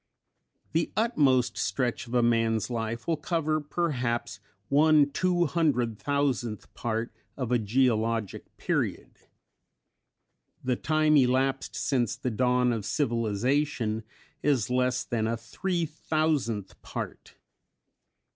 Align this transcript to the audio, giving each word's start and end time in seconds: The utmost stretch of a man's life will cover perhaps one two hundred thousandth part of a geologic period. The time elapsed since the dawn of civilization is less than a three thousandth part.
The 0.71 0.91
utmost 0.97 1.59
stretch 1.59 2.07
of 2.07 2.15
a 2.15 2.23
man's 2.23 2.71
life 2.71 3.05
will 3.05 3.17
cover 3.17 3.59
perhaps 3.61 4.39
one 4.67 5.11
two 5.11 5.45
hundred 5.45 5.99
thousandth 5.99 6.73
part 6.73 7.13
of 7.37 7.51
a 7.51 7.59
geologic 7.59 8.57
period. 8.57 9.11
The 10.63 10.75
time 10.75 11.17
elapsed 11.17 11.75
since 11.75 12.15
the 12.15 12.31
dawn 12.31 12.73
of 12.73 12.83
civilization 12.83 14.01
is 14.41 14.71
less 14.71 15.03
than 15.03 15.27
a 15.27 15.37
three 15.37 15.85
thousandth 15.85 16.81
part. 16.81 17.35